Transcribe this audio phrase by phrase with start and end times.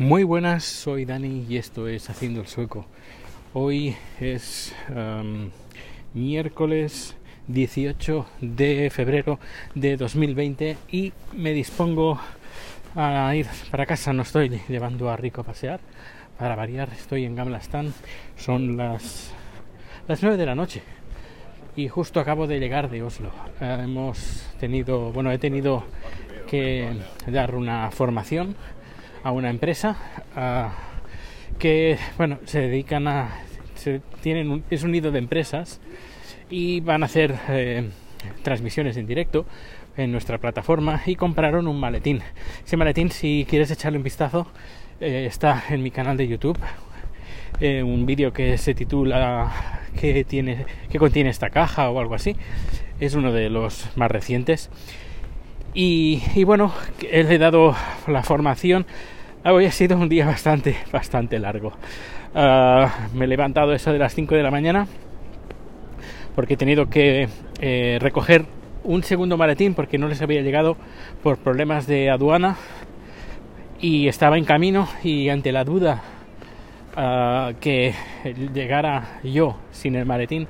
[0.00, 2.86] Muy buenas, soy Dani y esto es Haciendo el Sueco.
[3.52, 4.74] Hoy es
[6.14, 7.14] miércoles
[7.48, 9.38] 18 de febrero
[9.74, 12.18] de 2020 y me dispongo
[12.96, 14.14] a ir para casa.
[14.14, 15.80] No estoy llevando a Rico a pasear.
[16.38, 17.92] Para variar, estoy en Gamlastan.
[18.38, 19.32] Son las,
[20.08, 20.82] las 9 de la noche
[21.76, 23.32] y justo acabo de llegar de Oslo.
[23.60, 25.84] Hemos tenido, bueno, he tenido
[26.48, 26.88] que
[27.26, 28.56] dar una formación
[29.22, 29.96] a una empresa
[31.58, 33.30] que bueno se dedican a
[34.22, 35.80] tienen es un nido de empresas
[36.50, 37.88] y van a hacer eh,
[38.42, 39.46] transmisiones en directo
[39.96, 42.20] en nuestra plataforma y compraron un maletín.
[42.64, 44.46] Ese maletín si quieres echarle un vistazo
[45.00, 46.58] eh, está en mi canal de YouTube.
[47.60, 49.52] Eh, un vídeo que se titula
[50.00, 52.36] que tiene que contiene esta caja o algo así.
[53.00, 54.70] Es uno de los más recientes
[55.74, 57.74] y, bueno, he dado
[58.06, 58.86] la formación.
[59.44, 61.72] Hoy ha sido un día bastante, bastante largo.
[62.34, 64.86] Ah, me he levantado eso de las 5 de la mañana
[66.34, 67.28] porque he tenido que
[67.60, 68.46] eh, recoger
[68.84, 70.76] un segundo maletín porque no les había llegado
[71.22, 72.56] por problemas de aduana
[73.80, 76.02] y estaba en camino y ante la duda
[76.96, 77.94] uh, que
[78.54, 80.46] llegara yo sin el maletín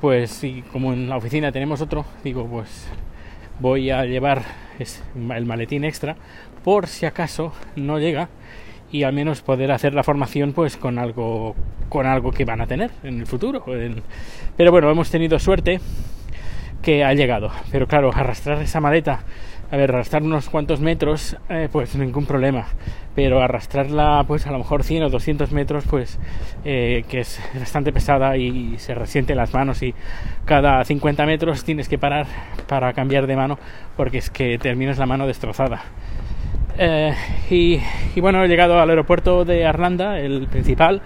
[0.00, 2.88] pues como en la oficina tenemos otro digo pues
[3.60, 4.42] voy a llevar
[4.78, 6.16] el maletín extra
[6.64, 8.28] por si acaso no llega
[8.90, 11.54] y al menos poder hacer la formación pues con algo
[11.88, 13.64] con algo que van a tener en el futuro
[14.56, 15.80] pero bueno hemos tenido suerte
[16.82, 19.20] que ha llegado pero claro arrastrar esa maleta
[19.72, 22.66] a ver, arrastrar unos cuantos metros, eh, pues ningún problema.
[23.14, 26.18] Pero arrastrarla, pues a lo mejor 100 o 200 metros, pues
[26.64, 29.94] eh, que es bastante pesada y se resiente las manos y
[30.44, 32.26] cada 50 metros tienes que parar
[32.66, 33.58] para cambiar de mano
[33.96, 35.82] porque es que terminas la mano destrozada.
[36.76, 37.14] Eh,
[37.50, 41.00] y, bueno, he llegado al aeropuerto de Arlanda, el principal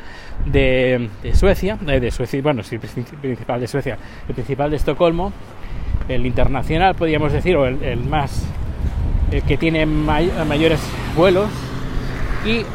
[0.47, 5.32] de, Suecia, de Suecia, bueno, sí, principal de Suecia, el principal de Estocolmo,
[6.09, 8.47] el internacional, podríamos decir, o el, más,
[9.31, 10.81] el que tiene mayores
[11.16, 11.48] vuelos.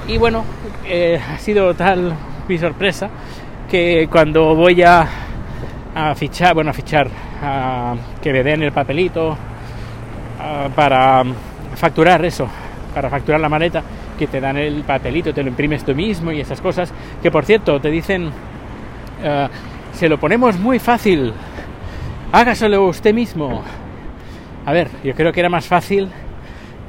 [0.07, 0.43] Y, bueno,
[0.85, 2.13] eh, ha sido tal
[2.47, 3.09] mi sorpresa
[3.69, 5.07] que cuando voy a,
[5.93, 7.07] a fichar, bueno, a fichar,
[7.41, 9.37] a que me den el papelito
[10.75, 11.23] para
[11.75, 12.47] facturar eso,
[12.93, 13.83] para facturar la maleta,
[14.17, 17.45] que te dan el papelito, te lo imprimes tú mismo y esas cosas, que por
[17.45, 18.29] cierto te dicen,
[19.23, 19.47] eh,
[19.93, 21.33] se lo ponemos muy fácil,
[22.31, 23.63] hágaselo usted mismo.
[24.65, 26.09] A ver, yo creo que era más fácil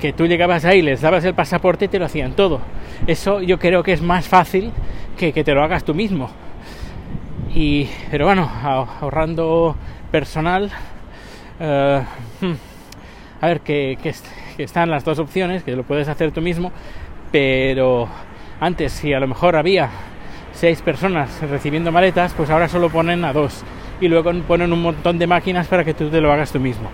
[0.01, 2.61] que tú llegabas ahí, les dabas el pasaporte y te lo hacían todo.
[3.07, 4.73] Eso yo creo que es más fácil
[5.19, 6.31] que que te lo hagas tú mismo.
[7.55, 9.77] Y, pero bueno, ahorrando
[10.11, 10.71] personal,
[11.59, 12.03] eh,
[12.41, 12.53] hmm,
[13.41, 14.15] a ver, que, que,
[14.63, 16.71] están las dos opciones, que lo puedes hacer tú mismo,
[17.33, 18.09] pero
[18.61, 19.89] antes si a lo mejor había
[20.53, 23.65] seis personas recibiendo maletas, pues ahora solo ponen a dos
[24.01, 26.89] y luego ponen un montón de máquinas para que tú te lo hagas tú mismo.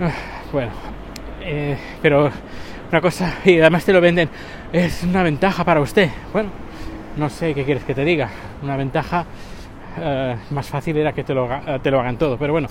[0.00, 0.10] Ah,
[0.52, 0.70] bueno,
[1.42, 2.30] eh, pero
[2.90, 4.28] una cosa, y además te lo venden,
[4.72, 6.10] es una ventaja para usted.
[6.32, 6.50] Bueno,
[7.16, 8.28] no sé qué quieres que te diga.
[8.62, 9.24] Una ventaja
[9.98, 11.48] eh, más fácil era que te lo,
[11.82, 12.68] te lo hagan todo, pero bueno.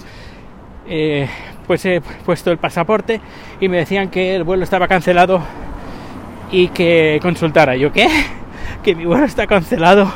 [0.88, 1.28] Eh,
[1.68, 3.22] pues he puesto el pasaporte
[3.60, 5.42] y me decían que el vuelo estaba cancelado
[6.52, 7.76] y que consultara.
[7.76, 8.08] ¿Yo qué?
[8.84, 10.12] Que mi vuelo está cancelado.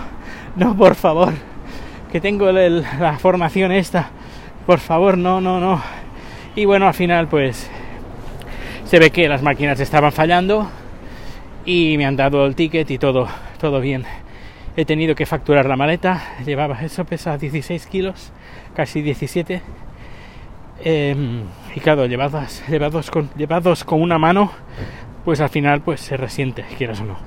[0.55, 1.33] No, por favor
[2.21, 4.09] tengo la formación esta,
[4.65, 5.81] por favor, no, no, no.
[6.55, 7.69] Y bueno, al final pues
[8.85, 10.69] se ve que las máquinas estaban fallando
[11.65, 13.27] y me han dado el ticket y todo,
[13.59, 14.05] todo bien.
[14.77, 18.31] He tenido que facturar la maleta, llevaba, eso pesa 16 kilos,
[18.75, 19.61] casi 17.
[20.83, 21.43] Em,
[21.75, 24.51] y claro, llevados, llevados, con, llevados con una mano,
[25.23, 27.17] pues al final pues se resiente, quieras o no.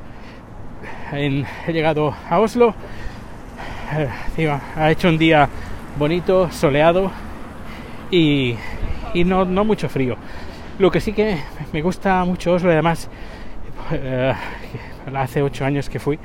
[1.12, 2.75] he llegado a Oslo,
[4.76, 5.49] ha hecho un día
[5.99, 7.10] bonito, soleado
[8.10, 8.54] y,
[9.25, 10.16] no, mucho frío.
[10.78, 11.38] Lo que sí que
[11.72, 13.09] me gusta mucho Oslo, además,
[13.91, 14.32] eh,
[15.14, 16.19] hace ocho años que fui,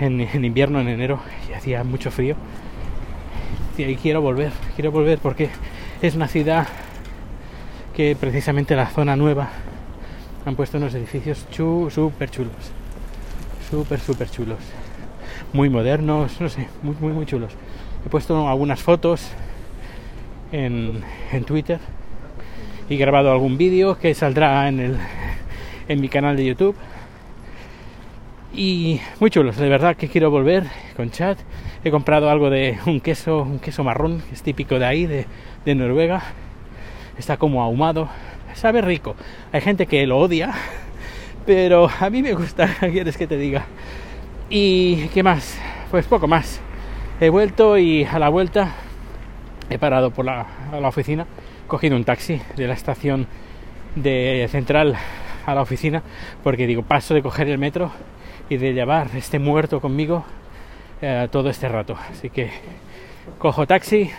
[0.00, 2.36] en, invierno, en enero, y hacía mucho frío.
[3.78, 5.48] Y quiero volver, quiero volver porque
[6.02, 6.66] es una ciudad
[7.96, 9.48] que precisamente la zona nueva
[10.44, 12.72] han puesto unos edificios súper chulos,
[13.70, 14.58] súper, súper chulos
[15.52, 17.52] muy modernos, no sé, muy, muy, chulos.
[18.04, 19.30] He puesto algunas fotos
[20.50, 21.02] en,
[21.32, 21.78] en Twitter
[22.88, 24.96] y grabado algún vídeo que saldrá en, el,
[25.88, 26.76] en mi canal de YouTube.
[28.54, 30.64] Y muy chulos, de verdad que quiero volver
[30.96, 31.38] con chat.
[31.84, 35.26] He comprado algo de un queso, un queso marrón, que es típico de ahí, de,
[35.64, 36.22] de Noruega.
[37.18, 38.08] Está como ahumado,
[38.54, 39.16] sabe rico.
[39.52, 40.52] Hay gente que lo odia,
[41.46, 43.66] Pero a mí me gusta, quieres que te diga.
[44.54, 45.58] ¿Y qué más?
[45.90, 46.60] Pues poco más.
[47.22, 48.74] He vuelto y a la vuelta
[49.70, 51.26] he parado por la, a la oficina,
[51.66, 53.26] cogido un taxi de la estación
[53.96, 54.94] de central
[55.46, 56.02] a la oficina,
[56.44, 57.92] porque digo, paso de coger el metro
[58.50, 60.22] y de llevar este muerto conmigo
[61.00, 61.96] eh, todo este rato.
[62.10, 62.50] Así que
[63.38, 64.10] cojo taxi,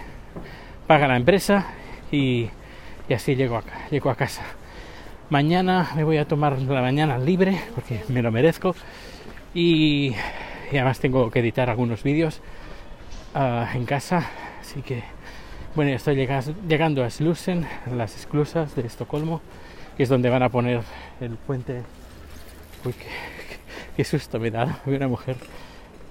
[0.88, 1.68] paga la empresa
[2.12, 2.50] y,
[3.08, 4.42] y así llego a, llego a casa.
[5.30, 8.74] Mañana me voy a tomar la mañana libre porque me lo merezco
[9.54, 10.16] y,
[10.72, 12.42] y además tengo que editar algunos vídeos
[13.36, 14.30] uh, en casa.
[14.62, 15.04] Así que
[15.76, 16.16] bueno, estoy
[16.68, 19.42] llegando a Slusen, las esclusas de Estocolmo,
[19.98, 20.82] que es donde van a poner
[21.20, 21.82] el puente.
[22.86, 22.94] Uy,
[23.98, 24.82] qué, susto me da.
[24.86, 25.36] Veo una mujer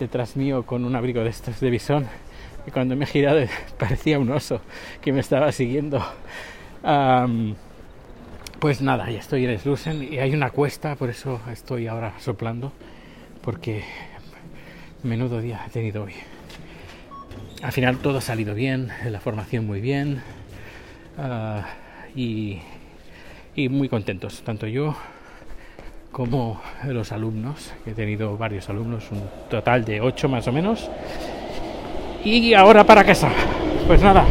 [0.01, 2.09] detrás mío con un abrigo de estos de bisón
[2.67, 3.39] y cuando me he girado
[3.79, 4.61] parecía un oso
[5.01, 6.05] que me estaba siguiendo.
[8.59, 12.73] Pues nada, ya estoy en Slusen y hay una cuesta, por eso estoy ahora soplando,
[13.43, 13.83] porque
[15.03, 16.15] menudo día he tenido hoy.
[17.63, 20.23] Al final todo ha salido bien, la formación muy bien
[21.19, 21.61] uh,
[22.19, 22.61] y,
[23.69, 24.97] muy contentos, tanto yo
[26.11, 30.91] como los alumnos, que he tenido varios alumnos, un total de ocho más o menos.
[32.25, 33.31] Y ahora para casa.
[33.87, 34.25] Pues nada,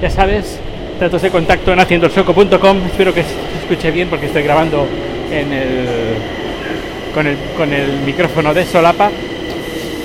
[0.00, 0.60] ya sabes,
[1.00, 2.78] datos de contacto en haciendoelsoco.com.
[2.86, 4.86] Espero que se escuche bien porque estoy grabando
[5.30, 6.43] en el,
[7.14, 9.10] con, el, con el micrófono de solapa.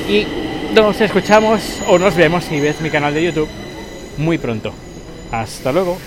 [0.07, 0.25] Y
[0.73, 3.49] nos escuchamos o nos vemos si ves mi canal de YouTube
[4.17, 4.73] muy pronto.
[5.31, 5.97] Hasta luego.